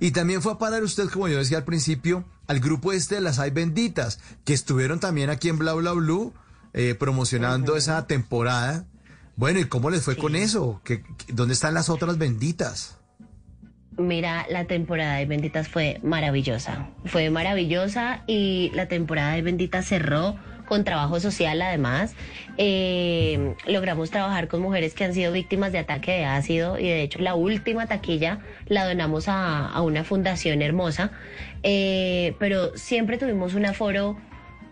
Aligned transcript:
Y 0.00 0.10
también 0.10 0.42
fue 0.42 0.52
a 0.52 0.58
parar 0.58 0.82
usted, 0.82 1.08
como 1.08 1.28
yo 1.28 1.38
decía 1.38 1.58
al 1.58 1.64
principio, 1.64 2.24
al 2.46 2.60
grupo 2.60 2.92
este 2.92 3.16
de 3.16 3.20
las 3.20 3.38
Hay 3.38 3.50
Benditas, 3.50 4.20
que 4.44 4.52
estuvieron 4.52 5.00
también 5.00 5.30
aquí 5.30 5.48
en 5.48 5.58
Bla 5.58 5.72
Bla 5.74 5.92
Blue 5.92 6.32
eh, 6.74 6.94
promocionando 6.94 7.76
esa 7.76 8.06
temporada. 8.06 8.84
Bueno, 9.36 9.60
¿y 9.60 9.64
cómo 9.64 9.90
les 9.90 10.02
fue 10.02 10.16
con 10.16 10.36
eso? 10.36 10.80
¿Qué, 10.84 11.02
¿Dónde 11.28 11.54
están 11.54 11.74
las 11.74 11.88
otras 11.88 12.18
benditas? 12.18 12.98
Mira, 13.98 14.46
la 14.50 14.66
temporada 14.66 15.16
de 15.16 15.24
Benditas 15.24 15.68
fue 15.68 16.00
maravillosa. 16.02 16.90
Fue 17.06 17.30
maravillosa 17.30 18.24
y 18.26 18.70
la 18.74 18.88
temporada 18.88 19.32
de 19.32 19.42
Benditas 19.42 19.86
cerró 19.86 20.36
con 20.66 20.84
trabajo 20.84 21.20
social 21.20 21.60
además. 21.62 22.14
Eh, 22.58 23.54
logramos 23.66 24.10
trabajar 24.10 24.48
con 24.48 24.62
mujeres 24.62 24.94
que 24.94 25.04
han 25.04 25.14
sido 25.14 25.32
víctimas 25.32 25.72
de 25.72 25.78
ataque 25.78 26.12
de 26.12 26.24
ácido 26.24 26.78
y 26.78 26.84
de 26.84 27.02
hecho 27.02 27.20
la 27.20 27.34
última 27.34 27.86
taquilla 27.86 28.40
la 28.66 28.86
donamos 28.86 29.26
a, 29.28 29.80
una 29.82 30.04
fundación 30.04 30.62
hermosa, 30.62 31.12
eh, 31.62 32.34
pero 32.38 32.76
siempre 32.76 33.18
tuvimos 33.18 33.54
un 33.54 33.66
aforo 33.66 34.16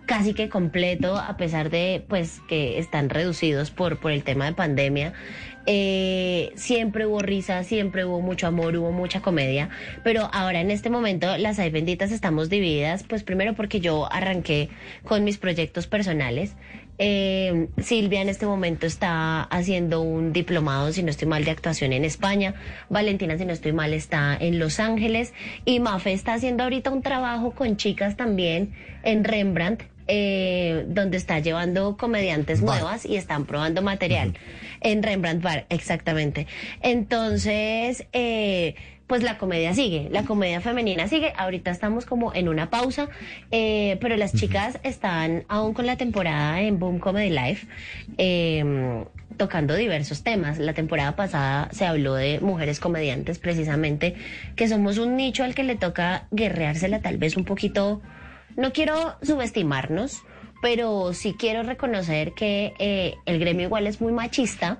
casi 0.06 0.34
que 0.34 0.48
completo 0.48 1.16
a 1.16 1.36
pesar 1.36 1.70
de 1.70 2.04
pues 2.08 2.40
que 2.48 2.78
están 2.78 3.08
reducidos 3.08 3.70
por, 3.70 3.98
por 3.98 4.12
el 4.12 4.22
tema 4.22 4.46
de 4.46 4.52
pandemia. 4.52 5.14
Eh, 5.66 6.52
siempre 6.56 7.06
hubo 7.06 7.20
risa, 7.20 7.64
siempre 7.64 8.04
hubo 8.04 8.20
mucho 8.20 8.46
amor, 8.46 8.76
hubo 8.76 8.92
mucha 8.92 9.22
comedia, 9.22 9.70
pero 10.02 10.28
ahora 10.32 10.60
en 10.60 10.70
este 10.70 10.90
momento 10.90 11.38
las 11.38 11.58
hay 11.58 11.70
benditas 11.70 12.12
estamos 12.12 12.50
divididas, 12.50 13.02
pues 13.02 13.22
primero 13.22 13.54
porque 13.54 13.80
yo 13.80 14.12
arranqué 14.12 14.68
con 15.04 15.24
mis 15.24 15.38
proyectos 15.38 15.86
personales. 15.86 16.54
Eh, 16.98 17.68
Silvia 17.82 18.22
en 18.22 18.28
este 18.28 18.46
momento 18.46 18.86
está 18.86 19.42
haciendo 19.42 20.00
un 20.00 20.32
diplomado, 20.32 20.92
si 20.92 21.02
no 21.02 21.10
estoy 21.10 21.26
mal, 21.26 21.44
de 21.44 21.50
actuación 21.50 21.92
en 21.92 22.04
España. 22.04 22.54
Valentina, 22.88 23.36
si 23.36 23.44
no 23.44 23.52
estoy 23.52 23.72
mal, 23.72 23.92
está 23.94 24.36
en 24.38 24.58
Los 24.58 24.78
Ángeles. 24.78 25.34
Y 25.64 25.80
Mafe 25.80 26.12
está 26.12 26.34
haciendo 26.34 26.62
ahorita 26.62 26.90
un 26.90 27.02
trabajo 27.02 27.52
con 27.52 27.76
chicas 27.76 28.16
también 28.16 28.74
en 29.02 29.24
Rembrandt 29.24 29.82
eh, 30.06 30.84
donde 30.88 31.16
está 31.16 31.38
llevando 31.38 31.96
comediantes 31.96 32.62
nuevas 32.62 33.06
y 33.06 33.16
están 33.16 33.46
probando 33.46 33.82
material 33.82 34.34
en 34.80 35.02
Rembrandt 35.02 35.42
Bar, 35.42 35.66
exactamente. 35.70 36.46
Entonces, 36.82 38.06
eh, 38.12 38.74
pues 39.06 39.22
la 39.22 39.38
comedia 39.38 39.74
sigue, 39.74 40.08
la 40.10 40.24
comedia 40.24 40.60
femenina 40.60 41.08
sigue. 41.08 41.32
Ahorita 41.36 41.70
estamos 41.70 42.06
como 42.06 42.34
en 42.34 42.48
una 42.48 42.70
pausa, 42.70 43.08
eh, 43.50 43.98
pero 44.00 44.16
las 44.16 44.34
chicas 44.34 44.78
están 44.82 45.44
aún 45.48 45.74
con 45.74 45.86
la 45.86 45.96
temporada 45.96 46.60
en 46.60 46.78
Boom 46.78 46.98
Comedy 46.98 47.30
Life. 47.30 47.66
Em, 48.16 49.04
tocando 49.36 49.74
diversos 49.74 50.22
temas. 50.22 50.58
La 50.58 50.74
temporada 50.74 51.16
pasada 51.16 51.68
se 51.72 51.86
habló 51.86 52.14
de 52.14 52.40
mujeres 52.40 52.78
comediantes 52.80 53.38
precisamente, 53.38 54.14
que 54.56 54.68
somos 54.68 54.98
un 54.98 55.16
nicho 55.16 55.44
al 55.44 55.54
que 55.54 55.64
le 55.64 55.76
toca 55.76 56.28
guerreársela 56.30 57.00
tal 57.00 57.16
vez 57.18 57.36
un 57.36 57.44
poquito 57.44 58.00
no 58.56 58.72
quiero 58.72 59.16
subestimarnos, 59.22 60.22
pero 60.62 61.12
sí 61.12 61.34
quiero 61.38 61.62
reconocer 61.62 62.32
que 62.32 62.74
eh, 62.78 63.16
el 63.26 63.38
gremio 63.38 63.66
igual 63.66 63.86
es 63.86 64.00
muy 64.00 64.12
machista. 64.12 64.78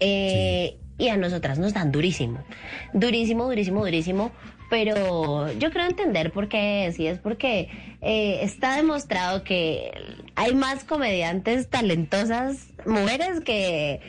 Eh, 0.00 0.78
y 0.98 1.08
a 1.08 1.16
nosotras 1.16 1.58
nos 1.58 1.74
dan 1.74 1.90
durísimo, 1.90 2.44
durísimo, 2.92 3.46
durísimo, 3.46 3.84
durísimo, 3.84 4.30
pero 4.70 5.52
yo 5.52 5.70
creo 5.70 5.86
entender 5.86 6.32
por 6.32 6.48
qué 6.48 6.92
sí 6.96 7.06
es 7.06 7.18
porque 7.18 7.68
eh, 8.00 8.38
está 8.42 8.76
demostrado 8.76 9.42
que 9.42 9.90
hay 10.34 10.54
más 10.54 10.84
comediantes 10.84 11.68
talentosas 11.68 12.68
mujeres 12.86 13.40
que 13.40 14.00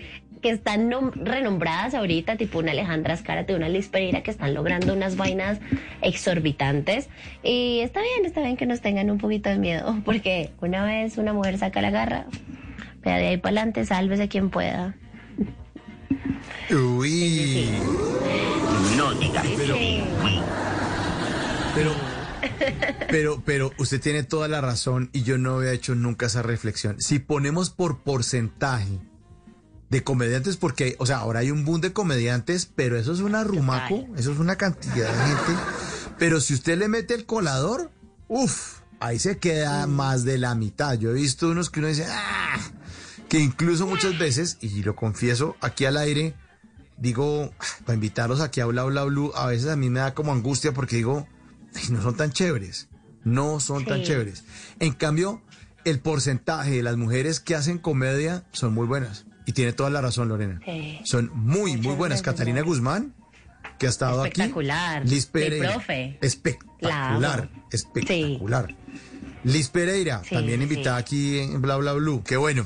que 0.43 0.49
están 0.49 0.91
renombradas 1.15 1.95
ahorita, 1.95 2.35
tipo 2.35 2.59
una 2.59 2.73
Alejandra 2.73 3.13
Azcárate, 3.13 3.55
una 3.55 3.69
Liz 3.69 3.87
Pereira, 3.87 4.23
que 4.23 4.29
están 4.29 4.53
logrando 4.53 4.93
unas 4.93 5.15
vainas 5.15 5.59
exorbitantes. 6.01 7.07
Y 7.41 7.79
está 7.79 8.01
bien, 8.01 8.25
está 8.25 8.41
bien 8.41 8.57
que 8.57 8.65
nos 8.65 8.81
tengan 8.81 9.09
un 9.09 9.17
poquito 9.17 9.49
de 9.49 9.57
miedo, 9.57 10.01
porque 10.05 10.51
una 10.61 10.85
vez 10.85 11.17
una 11.17 11.33
mujer 11.33 11.57
saca 11.57 11.81
la 11.81 11.89
garra, 11.91 12.25
vea 13.03 13.17
de 13.17 13.27
ahí 13.27 13.37
para 13.37 13.61
adelante, 13.61 13.85
sálvese 13.85 14.27
quien 14.27 14.49
pueda. 14.49 14.95
Uy. 16.69 17.69
No 18.97 19.13
digas 19.15 19.45
pero, 19.55 19.75
pero, 21.73 21.91
pero, 23.07 23.43
pero 23.45 23.71
usted 23.77 24.01
tiene 24.01 24.23
toda 24.23 24.49
la 24.49 24.59
razón 24.59 25.09
y 25.13 25.23
yo 25.23 25.37
no 25.37 25.55
había 25.55 25.71
hecho 25.71 25.95
nunca 25.95 26.25
esa 26.25 26.41
reflexión. 26.41 26.97
Si 26.99 27.19
ponemos 27.19 27.69
por 27.69 27.99
porcentaje 27.99 28.99
de 29.93 30.03
comediantes 30.03 30.57
porque, 30.57 30.95
o 30.97 31.05
sea, 31.05 31.17
ahora 31.17 31.41
hay 31.41 31.51
un 31.51 31.65
boom 31.65 31.79
de 31.79 31.93
comediantes, 31.93 32.65
pero 32.65 32.97
eso 32.97 33.13
es 33.13 33.19
un 33.19 33.35
arrumaco, 33.35 34.07
eso 34.17 34.31
es 34.31 34.39
una 34.39 34.55
cantidad 34.55 35.07
de 35.07 35.27
gente. 35.27 35.61
Pero 36.17 36.41
si 36.41 36.55
usted 36.55 36.79
le 36.79 36.87
mete 36.87 37.13
el 37.13 37.27
colador, 37.27 37.91
uff, 38.27 38.79
ahí 38.99 39.19
se 39.19 39.37
queda 39.37 39.85
más 39.85 40.23
de 40.23 40.39
la 40.39 40.55
mitad. 40.55 40.95
Yo 40.95 41.11
he 41.11 41.13
visto 41.13 41.47
unos 41.47 41.69
que 41.69 41.79
uno 41.79 41.89
dice, 41.89 42.07
ah", 42.09 42.59
que 43.29 43.39
incluso 43.39 43.85
muchas 43.85 44.17
veces, 44.17 44.57
y 44.61 44.81
lo 44.81 44.95
confieso 44.95 45.55
aquí 45.61 45.85
al 45.85 45.97
aire, 45.97 46.33
digo, 46.97 47.53
para 47.85 47.93
invitarlos 47.93 48.41
aquí 48.41 48.61
a 48.61 48.65
Bla 48.65 48.85
Bla 48.85 49.03
Blue, 49.03 49.31
a 49.35 49.45
veces 49.45 49.69
a 49.69 49.75
mí 49.75 49.91
me 49.91 49.99
da 49.99 50.15
como 50.15 50.31
angustia 50.31 50.73
porque 50.73 50.95
digo, 50.95 51.27
no 51.91 52.01
son 52.01 52.17
tan 52.17 52.31
chéveres, 52.31 52.87
no 53.23 53.59
son 53.59 53.85
tan 53.85 54.01
chéveres. 54.01 54.43
En 54.79 54.93
cambio, 54.93 55.43
el 55.85 55.99
porcentaje 55.99 56.71
de 56.71 56.81
las 56.81 56.97
mujeres 56.97 57.39
que 57.39 57.53
hacen 57.53 57.77
comedia 57.77 58.43
son 58.53 58.73
muy 58.73 58.87
buenas. 58.87 59.25
Y 59.45 59.51
tiene 59.53 59.73
toda 59.73 59.89
la 59.89 60.01
razón, 60.01 60.29
Lorena. 60.29 60.59
Son 61.03 61.31
muy, 61.33 61.77
muy 61.77 61.95
buenas. 61.95 62.21
Catalina 62.21 62.61
Guzmán, 62.61 63.13
que 63.77 63.87
ha 63.87 63.89
estado 63.89 64.21
aquí. 64.21 64.41
Espectacular. 64.41 65.07
Liz 65.07 65.25
Pereira. 65.25 65.83
Espectacular. 66.21 67.49
Espectacular. 67.71 68.75
Liz 69.43 69.69
Pereira, 69.69 70.21
también 70.29 70.61
invitada 70.61 70.97
aquí 70.97 71.39
en 71.39 71.61
Bla 71.61 71.75
Bla 71.77 71.93
Blue. 71.93 72.23
Qué 72.23 72.37
bueno. 72.37 72.65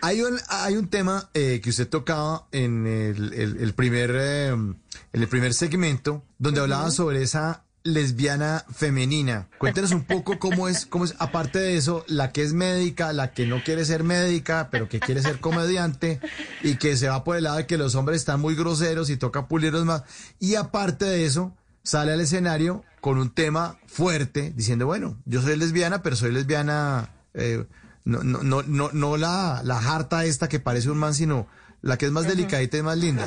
Hay 0.00 0.20
un, 0.20 0.38
hay 0.48 0.76
un 0.76 0.88
tema 0.88 1.28
eh, 1.34 1.60
que 1.62 1.70
usted 1.70 1.88
tocaba 1.88 2.46
en 2.52 2.86
el, 2.86 3.72
primer, 3.74 4.12
eh, 4.14 4.48
en 4.48 4.76
el 5.12 5.28
primer 5.28 5.54
segmento, 5.54 6.22
donde 6.38 6.60
hablaba 6.60 6.90
sobre 6.90 7.22
esa 7.22 7.64
lesbiana 7.82 8.64
femenina. 8.72 9.48
Cuéntenos 9.58 9.92
un 9.92 10.04
poco 10.04 10.38
cómo 10.38 10.68
es, 10.68 10.86
cómo 10.86 11.04
es, 11.04 11.14
aparte 11.18 11.58
de 11.58 11.76
eso, 11.76 12.04
la 12.08 12.32
que 12.32 12.42
es 12.42 12.52
médica, 12.52 13.12
la 13.12 13.32
que 13.32 13.46
no 13.46 13.62
quiere 13.62 13.84
ser 13.84 14.04
médica, 14.04 14.68
pero 14.70 14.88
que 14.88 15.00
quiere 15.00 15.22
ser 15.22 15.40
comediante 15.40 16.20
y 16.62 16.76
que 16.76 16.96
se 16.96 17.08
va 17.08 17.24
por 17.24 17.36
el 17.36 17.44
lado 17.44 17.56
de 17.56 17.66
que 17.66 17.78
los 17.78 17.94
hombres 17.94 18.18
están 18.18 18.40
muy 18.40 18.54
groseros 18.54 19.10
y 19.10 19.16
toca 19.16 19.48
pulirlos 19.48 19.84
más. 19.84 20.02
Y 20.38 20.56
aparte 20.56 21.04
de 21.04 21.24
eso, 21.24 21.54
sale 21.82 22.12
al 22.12 22.20
escenario 22.20 22.84
con 23.00 23.18
un 23.18 23.30
tema 23.30 23.78
fuerte, 23.86 24.52
diciendo, 24.54 24.86
bueno, 24.86 25.16
yo 25.24 25.40
soy 25.40 25.56
lesbiana, 25.56 26.02
pero 26.02 26.16
soy 26.16 26.32
lesbiana, 26.32 27.10
eh, 27.34 27.64
no, 28.04 28.22
no, 28.22 28.42
no, 28.42 28.62
no, 28.62 28.90
no 28.92 29.16
la, 29.16 29.62
la 29.64 29.78
harta 29.78 30.24
esta 30.24 30.48
que 30.48 30.60
parece 30.60 30.90
un 30.90 30.98
man, 30.98 31.14
sino 31.14 31.46
la 31.80 31.96
que 31.96 32.06
es 32.06 32.12
más 32.12 32.26
delicadita 32.26 32.76
y 32.76 32.82
más 32.82 32.98
linda. 32.98 33.26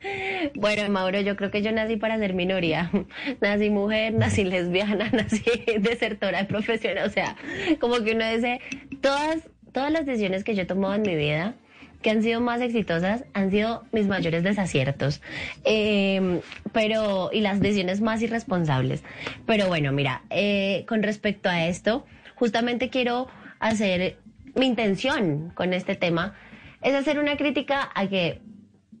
bueno, 0.55 0.89
Mauro, 0.89 1.21
yo 1.21 1.35
creo 1.35 1.51
que 1.51 1.61
yo 1.61 1.71
nací 1.71 1.97
para 1.97 2.17
ser 2.17 2.33
minoría. 2.33 2.91
Nací 3.41 3.69
mujer, 3.69 4.13
nací 4.13 4.43
lesbiana, 4.43 5.09
nací 5.13 5.43
desertora 5.79 6.39
de 6.39 6.45
profesión. 6.45 6.97
O 6.99 7.09
sea, 7.09 7.35
como 7.79 8.03
que 8.03 8.13
uno 8.13 8.29
dice, 8.29 8.61
todas, 9.01 9.49
todas 9.71 9.91
las 9.91 10.05
decisiones 10.05 10.43
que 10.43 10.55
yo 10.55 10.63
he 10.63 10.65
tomado 10.65 10.95
en 10.95 11.01
mi 11.01 11.15
vida, 11.15 11.55
que 12.01 12.09
han 12.09 12.23
sido 12.23 12.39
más 12.39 12.61
exitosas, 12.61 13.25
han 13.33 13.51
sido 13.51 13.83
mis 13.91 14.07
mayores 14.07 14.43
desaciertos. 14.43 15.21
Em, 15.63 16.39
pero, 16.71 17.29
y 17.33 17.41
las 17.41 17.59
decisiones 17.59 18.01
más 18.01 18.21
irresponsables. 18.21 19.03
Pero 19.45 19.67
bueno, 19.67 19.91
mira, 19.91 20.23
eh, 20.29 20.85
con 20.87 21.03
respecto 21.03 21.49
a 21.49 21.67
esto, 21.67 22.05
justamente 22.35 22.89
quiero 22.89 23.27
hacer 23.59 24.17
mi 24.55 24.65
intención 24.65 25.51
con 25.55 25.73
este 25.73 25.95
tema 25.95 26.35
es 26.81 26.93
hacer 26.93 27.19
una 27.19 27.37
crítica 27.37 27.89
a 27.93 28.07
que 28.07 28.41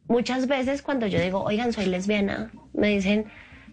muchas 0.09 0.47
veces 0.47 0.81
cuando 0.81 1.07
yo 1.07 1.21
digo, 1.21 1.41
oigan, 1.43 1.71
soy 1.71 1.85
lesbiana, 1.85 2.51
me 2.73 2.89
dicen, 2.89 3.25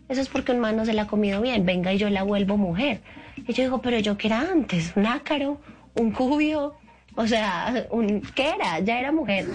eso 0.08 0.20
es 0.20 0.28
porque 0.28 0.52
un 0.52 0.60
man 0.60 0.76
no 0.76 0.84
se 0.84 0.92
la 0.92 1.02
ha 1.02 1.06
comido 1.08 1.40
bien, 1.40 1.66
venga 1.66 1.92
y 1.92 1.98
yo 1.98 2.08
la 2.10 2.22
vuelvo 2.22 2.56
mujer. 2.56 3.00
Y 3.36 3.52
yo 3.52 3.64
digo, 3.64 3.82
pero 3.82 3.98
yo 3.98 4.16
qué 4.16 4.28
era 4.28 4.40
antes, 4.52 4.92
un 4.94 5.06
ácaro, 5.06 5.60
un 5.94 6.12
cubio, 6.12 6.76
o 7.16 7.26
sea, 7.26 7.86
un, 7.90 8.20
¿qué 8.34 8.50
era? 8.50 8.78
Ya 8.80 9.00
era 9.00 9.10
mujer. 9.10 9.46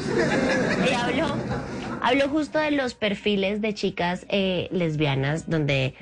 Y 0.89 0.93
hablo, 0.93 1.27
hablo 2.01 2.27
justo 2.29 2.59
de 2.59 2.71
los 2.71 2.95
perfiles 2.95 3.61
de 3.61 3.73
chicas 3.73 4.25
eh, 4.29 4.67
lesbianas 4.71 5.49
donde 5.49 5.93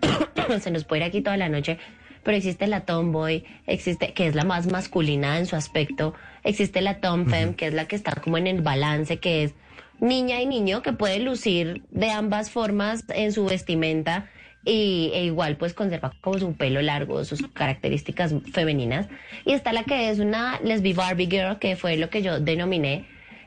se 0.60 0.70
nos 0.70 0.84
puede 0.84 1.00
ir 1.00 1.08
aquí 1.08 1.22
toda 1.22 1.38
la 1.38 1.48
noche, 1.48 1.78
pero 2.22 2.36
existe 2.36 2.66
la 2.66 2.80
tomboy, 2.80 3.44
existe, 3.66 4.12
que 4.12 4.26
es 4.26 4.34
la 4.34 4.44
más 4.44 4.70
masculina 4.70 5.38
en 5.38 5.46
su 5.46 5.56
aspecto, 5.56 6.12
existe 6.44 6.82
la 6.82 7.00
tomfem, 7.00 7.54
que 7.54 7.68
es 7.68 7.74
la 7.74 7.88
que 7.88 7.96
está 7.96 8.12
como 8.16 8.36
en 8.36 8.46
el 8.46 8.60
balance, 8.60 9.16
que 9.18 9.44
es 9.44 9.54
niña 10.00 10.40
y 10.40 10.46
niño 10.46 10.82
que 10.82 10.92
puede 10.92 11.18
lucir 11.20 11.82
de 11.90 12.10
ambas 12.10 12.50
formas 12.50 13.04
en 13.08 13.32
su 13.32 13.44
vestimenta 13.44 14.28
y, 14.64 15.10
e 15.14 15.24
igual 15.24 15.56
pues 15.56 15.74
conserva 15.74 16.12
como 16.20 16.38
su 16.38 16.52
pelo 16.54 16.82
largo, 16.82 17.24
sus 17.24 17.46
características 17.48 18.34
femeninas. 18.52 19.08
Y 19.44 19.52
está 19.52 19.72
la 19.72 19.84
que 19.84 20.10
es 20.10 20.18
una 20.18 20.60
lesbi 20.62 20.92
Barbie 20.92 21.26
girl, 21.26 21.58
que 21.58 21.76
fue 21.76 21.96
lo 21.96 22.10
que 22.10 22.22
yo 22.22 22.40
denominé, 22.40 23.06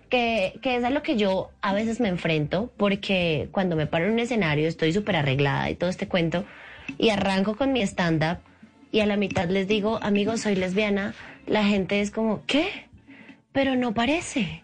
que, 0.10 0.54
que 0.62 0.78
es 0.78 0.84
a 0.84 0.90
lo 0.90 1.04
que 1.04 1.18
yo 1.18 1.52
a 1.62 1.74
veces 1.74 2.00
me 2.00 2.08
enfrento, 2.08 2.72
porque 2.78 3.50
cuando 3.52 3.76
me 3.76 3.86
paro 3.86 4.06
en 4.06 4.14
un 4.14 4.20
escenario 4.20 4.68
estoy 4.68 4.94
súper 4.94 5.18
arreglada 5.18 5.70
y 5.70 5.76
todo 5.76 5.90
este 5.90 6.08
cuento, 6.08 6.46
y 6.98 7.10
arranco 7.10 7.56
con 7.56 7.74
mi 7.74 7.82
stand-up, 7.82 8.40
y 8.92 9.02
a 9.02 9.06
la 9.06 9.18
mitad 9.18 9.48
les 9.50 9.68
digo, 9.68 10.00
amigos, 10.02 10.42
soy 10.42 10.56
lesbiana, 10.56 11.14
la 11.46 11.64
gente 11.64 12.02
es 12.02 12.10
como, 12.10 12.44
¿qué? 12.48 12.88
Pero 13.52 13.76
no 13.76 13.94
parece. 13.94 14.64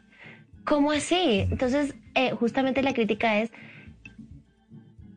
¿Cómo 0.65 0.91
así? 0.91 1.47
Entonces, 1.51 1.95
eh, 2.15 2.31
justamente 2.31 2.81
la 2.81 2.93
crítica 2.93 3.39
es, 3.39 3.51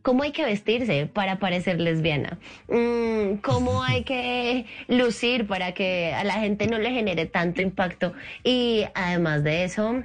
cómo 0.02 0.22
hay 0.22 0.32
que 0.32 0.44
vestirse 0.44 1.06
para 1.06 1.38
parecer 1.38 1.80
lesbiana, 1.80 2.38
mm, 2.68 3.38
cómo 3.42 3.82
hay 3.84 4.04
que 4.04 4.66
lucir 4.88 5.46
para 5.46 5.72
que 5.72 6.14
a 6.14 6.24
la 6.24 6.34
gente 6.34 6.66
no 6.66 6.78
le 6.78 6.90
genere 6.90 7.26
tanto 7.26 7.62
impacto 7.62 8.12
y 8.44 8.84
además 8.94 9.44
de 9.44 9.64
eso, 9.64 10.02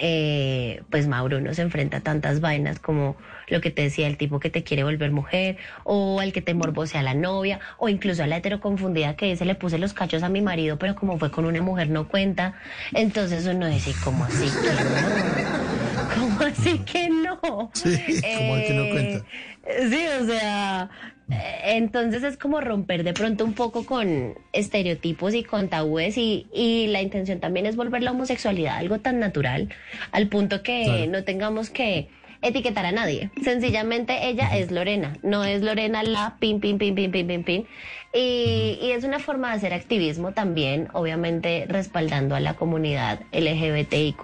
eh, 0.00 0.82
pues 0.90 1.06
Mauro 1.08 1.40
no 1.40 1.54
se 1.54 1.62
enfrenta 1.62 1.98
a 1.98 2.00
tantas 2.00 2.40
vainas 2.40 2.78
como 2.78 3.16
lo 3.48 3.60
que 3.60 3.70
te 3.70 3.82
decía, 3.82 4.06
el 4.06 4.16
tipo 4.16 4.40
que 4.40 4.50
te 4.50 4.62
quiere 4.62 4.84
volver 4.84 5.10
mujer, 5.10 5.56
o 5.84 6.20
el 6.22 6.32
que 6.32 6.42
te 6.42 6.54
morbosea 6.54 7.00
a 7.00 7.02
la 7.02 7.14
novia, 7.14 7.60
o 7.78 7.88
incluso 7.88 8.22
a 8.22 8.26
la 8.26 8.36
heteroconfundida 8.36 9.16
que 9.16 9.26
dice 9.26 9.44
le 9.44 9.54
puse 9.54 9.78
los 9.78 9.94
cachos 9.94 10.22
a 10.22 10.28
mi 10.28 10.42
marido, 10.42 10.78
pero 10.78 10.94
como 10.94 11.18
fue 11.18 11.30
con 11.30 11.44
una 11.44 11.62
mujer 11.62 11.90
no 11.90 12.08
cuenta. 12.08 12.54
Entonces 12.92 13.46
uno 13.46 13.66
dice, 13.66 13.94
¿cómo 14.04 14.24
así 14.24 14.46
que 14.46 14.72
no? 14.72 16.14
¿Cómo 16.14 16.40
así 16.40 16.78
que 16.80 17.08
no? 17.08 17.70
Sí, 17.74 18.20
como 18.38 18.54
que 18.54 18.74
no 18.74 18.88
cuenta. 18.90 19.26
Eh, 19.64 19.88
sí, 19.90 20.06
o 20.20 20.26
sea, 20.26 20.90
entonces 21.30 22.22
es 22.22 22.36
como 22.36 22.60
romper 22.60 23.04
de 23.04 23.12
pronto 23.12 23.44
un 23.44 23.52
poco 23.52 23.84
con 23.84 24.34
estereotipos 24.52 25.34
y 25.34 25.44
con 25.44 25.68
tabúes 25.68 26.16
y, 26.16 26.46
y 26.52 26.86
la 26.88 27.02
intención 27.02 27.40
también 27.40 27.66
es 27.66 27.76
volver 27.76 28.02
la 28.02 28.12
homosexualidad 28.12 28.76
algo 28.78 28.98
tan 28.98 29.18
natural 29.18 29.68
al 30.12 30.28
punto 30.28 30.62
que 30.62 31.06
no 31.08 31.24
tengamos 31.24 31.70
que 31.70 32.08
etiquetar 32.42 32.86
a 32.86 32.92
nadie. 32.92 33.30
Sencillamente 33.42 34.28
ella 34.28 34.56
es 34.56 34.70
Lorena, 34.70 35.16
no 35.22 35.44
es 35.44 35.62
Lorena 35.62 36.02
la 36.02 36.36
pin, 36.38 36.60
pin, 36.60 36.78
pin, 36.78 36.94
pin, 36.94 37.10
pin, 37.10 37.26
pin, 37.26 37.44
pin. 37.44 37.66
Y, 38.14 38.78
y 38.80 38.92
es 38.92 39.04
una 39.04 39.18
forma 39.18 39.50
de 39.50 39.56
hacer 39.56 39.74
activismo 39.74 40.32
también, 40.32 40.88
obviamente 40.92 41.66
respaldando 41.68 42.34
a 42.34 42.40
la 42.40 42.54
comunidad 42.54 43.20
LGBTIQ. 43.32 44.22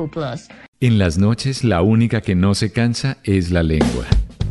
En 0.80 0.98
las 0.98 1.18
noches 1.18 1.64
la 1.64 1.82
única 1.82 2.20
que 2.20 2.34
no 2.34 2.54
se 2.54 2.72
cansa 2.72 3.18
es 3.24 3.50
la 3.50 3.62
lengua. 3.62 4.06